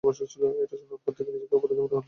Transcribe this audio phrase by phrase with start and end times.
[0.03, 1.97] এটা শোনার পর থেকে নিজেকে অপরাধী মনে হচ্ছিল।